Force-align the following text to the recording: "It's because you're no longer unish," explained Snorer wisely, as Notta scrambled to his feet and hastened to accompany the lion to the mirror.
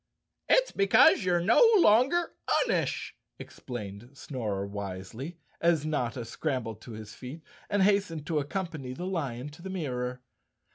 "It's 0.49 0.71
because 0.71 1.23
you're 1.23 1.39
no 1.41 1.61
longer 1.77 2.31
unish," 2.65 3.11
explained 3.37 4.09
Snorer 4.17 4.65
wisely, 4.65 5.37
as 5.61 5.85
Notta 5.85 6.25
scrambled 6.25 6.81
to 6.81 6.93
his 6.93 7.13
feet 7.13 7.43
and 7.69 7.83
hastened 7.83 8.25
to 8.25 8.39
accompany 8.39 8.93
the 8.93 9.05
lion 9.05 9.49
to 9.49 9.61
the 9.61 9.69
mirror. 9.69 10.23